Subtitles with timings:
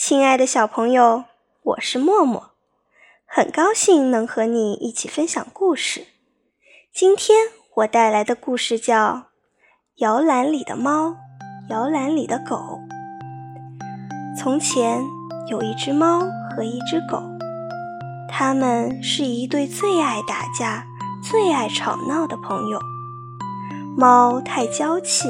[0.00, 1.24] 亲爱的小朋友，
[1.60, 2.52] 我是默默，
[3.26, 6.06] 很高兴能和你一起分享故事。
[6.94, 7.48] 今天
[7.78, 8.94] 我带来的故事叫
[9.96, 11.16] 《摇篮里的猫，
[11.68, 12.54] 摇篮里的狗》。
[14.38, 15.02] 从前
[15.48, 16.20] 有一只猫
[16.54, 17.20] 和一只狗，
[18.30, 20.86] 它们是一对最爱打架、
[21.28, 22.80] 最爱吵闹的朋友。
[23.96, 25.28] 猫太娇气。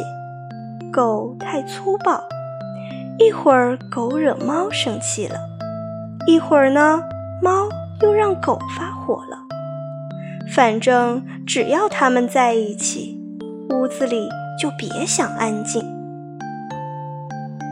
[0.93, 2.23] 狗太粗暴，
[3.19, 5.37] 一会儿狗惹猫生气了，
[6.27, 7.03] 一会儿呢，
[7.43, 7.69] 猫
[8.01, 9.37] 又让狗发火了。
[10.51, 13.21] 反正只要他们在一起，
[13.71, 14.29] 屋子里
[14.61, 15.85] 就别想安静。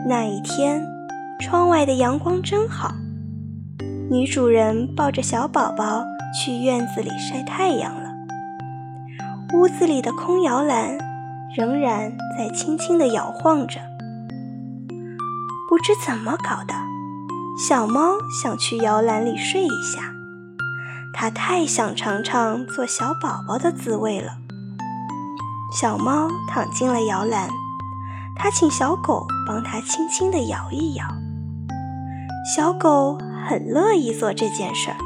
[0.07, 0.85] 那一天，
[1.39, 2.91] 窗外的阳光真好，
[4.09, 8.11] 女主人抱着小宝宝去院子里晒太阳了。
[9.53, 10.97] 屋子里的空摇篮。
[11.55, 13.79] 仍然在轻轻地摇晃着，
[15.67, 16.73] 不知怎么搞的，
[17.57, 20.13] 小猫想去摇篮里睡一下，
[21.13, 24.37] 它太想尝尝做小宝宝的滋味了。
[25.73, 27.49] 小猫躺进了摇篮，
[28.37, 31.05] 它请小狗帮它轻轻地摇一摇。
[32.55, 34.97] 小狗很乐意做这件事儿，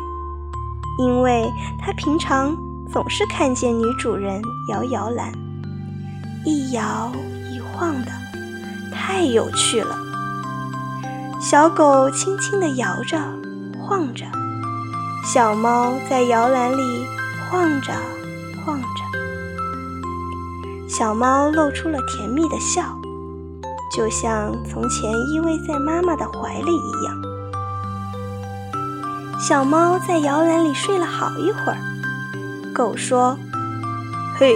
[1.00, 2.56] 因为它平常
[2.94, 4.39] 总是看见女主人
[4.70, 5.32] 摇摇篮。
[6.45, 7.11] 一摇
[7.52, 8.11] 一晃的，
[8.94, 10.11] 太有趣了。
[11.41, 13.17] 小狗轻轻地摇着、
[13.81, 14.25] 晃着，
[15.25, 17.07] 小猫在摇篮里
[17.49, 17.91] 晃着、
[18.63, 18.87] 晃着。
[20.87, 22.83] 小猫露出了甜蜜的笑，
[23.91, 27.19] 就像从前依偎在妈妈的怀里一样。
[29.39, 31.77] 小猫在摇篮里睡了好一会儿。
[32.71, 33.35] 狗说
[34.37, 34.55] ：“嘿。”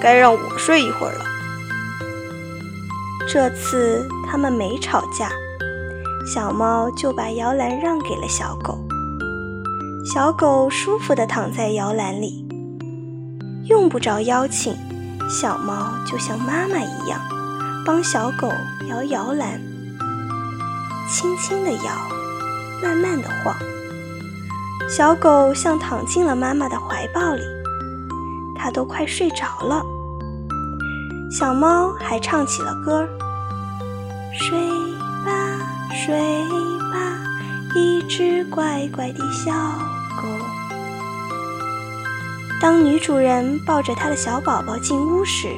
[0.00, 1.24] 该让我睡一会儿了。
[3.26, 5.28] 这次他们没吵架，
[6.30, 8.78] 小猫就把摇篮让给了小狗。
[10.04, 12.46] 小狗舒服地躺在摇篮里，
[13.64, 14.76] 用不着邀请，
[15.30, 17.18] 小猫就像妈妈一样，
[17.86, 18.46] 帮小狗
[18.90, 19.58] 摇摇篮，
[21.08, 21.92] 轻轻地摇，
[22.82, 23.54] 慢慢地晃。
[24.86, 27.42] 小狗像躺进了妈妈的怀抱里。
[28.54, 29.82] 它都快睡着了，
[31.30, 33.08] 小猫还唱起了歌儿
[34.34, 34.58] ：“睡，
[35.98, 36.16] 睡
[36.92, 37.18] 吧，
[37.74, 39.52] 一只乖乖的小
[40.16, 40.28] 狗。”
[42.62, 45.48] 当女主人抱着她的小宝宝进屋时，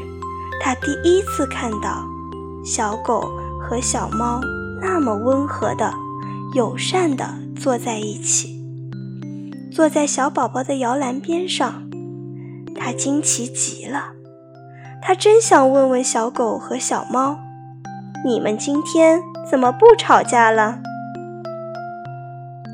[0.62, 2.06] 她第一次看到
[2.65, 3.31] 小狗
[3.61, 4.41] 和小猫
[4.81, 5.93] 那么温和的、
[6.55, 8.59] 友善的坐在一起，
[9.71, 11.84] 坐在小宝宝的摇篮边上。
[12.75, 14.12] 她惊奇极了，
[15.03, 17.39] 她真想问问小狗和小猫
[18.25, 20.78] ：“你们今天怎么不吵架了？”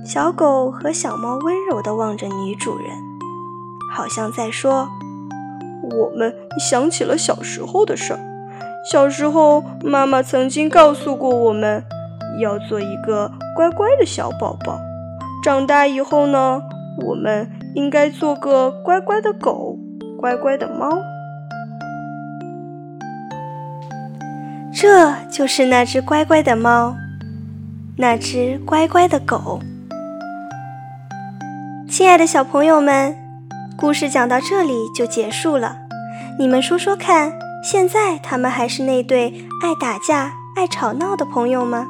[0.05, 2.89] 小狗和小猫温柔地望着女主人，
[3.93, 4.89] 好像在说
[5.83, 8.21] ：“我们想起了小时候的事儿。
[8.91, 11.83] 小时候，妈妈曾经告诉过我们，
[12.41, 14.79] 要做一个乖乖的小宝宝。
[15.43, 16.63] 长大以后呢，
[17.07, 19.77] 我们应该做个乖乖的狗。”
[20.19, 20.89] 乖乖的猫，
[24.79, 26.95] 这就是那只乖乖的猫，
[27.97, 29.59] 那只乖乖的狗。
[31.89, 33.17] 亲爱的小朋友们，
[33.75, 35.79] 故事讲到这里就结束了。
[36.39, 37.33] 你们说说看，
[37.65, 41.87] 现在他们还是那对爱打架、爱吵闹的朋友吗？